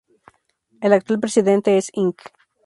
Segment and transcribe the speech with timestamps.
[0.81, 2.15] El actual presidente es Ing.